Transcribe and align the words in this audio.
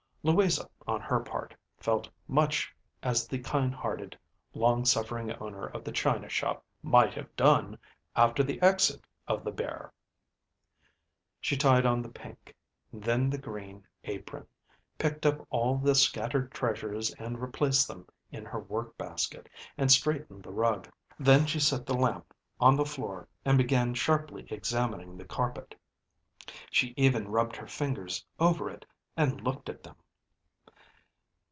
Louisa, 0.23 0.69
on 0.85 1.01
her 1.01 1.19
part, 1.19 1.55
felt 1.79 2.07
much 2.27 2.75
as 3.01 3.27
the 3.27 3.39
kind 3.39 3.73
hearted, 3.73 4.15
long 4.53 4.85
suffering 4.85 5.31
owner 5.39 5.65
of 5.65 5.83
the 5.83 5.91
china 5.91 6.29
shop 6.29 6.63
might 6.83 7.15
have 7.15 7.35
done 7.35 7.75
after 8.15 8.43
the 8.43 8.61
exit 8.61 9.01
of 9.27 9.43
the 9.43 9.49
bear. 9.49 9.91
She 11.39 11.57
tied 11.57 11.87
on 11.87 12.03
the 12.03 12.07
pink, 12.09 12.55
then 12.93 13.31
the 13.31 13.39
green 13.39 13.83
apron, 14.03 14.45
picked 14.99 15.25
up 15.25 15.47
all 15.49 15.77
the 15.79 15.95
scattered 15.95 16.51
treasures 16.51 17.09
and 17.15 17.41
replaced 17.41 17.87
them 17.87 18.07
in 18.31 18.45
her 18.45 18.59
work 18.59 18.95
basket, 18.99 19.49
and 19.75 19.91
straightened 19.91 20.43
the 20.43 20.51
rug. 20.51 20.87
Then 21.17 21.47
she 21.47 21.59
set 21.59 21.87
the 21.87 21.95
lamp 21.97 22.31
on 22.59 22.75
the 22.75 22.85
floor, 22.85 23.27
and 23.43 23.57
began 23.57 23.95
sharply 23.95 24.45
examining 24.51 25.17
the 25.17 25.25
carpet. 25.25 25.73
She 26.69 26.93
even 26.95 27.27
rubbed 27.27 27.55
her 27.55 27.67
fingers 27.67 28.23
over 28.39 28.69
it, 28.69 28.85
and 29.17 29.41
looked 29.43 29.67
at 29.67 29.81
them. 29.81 29.95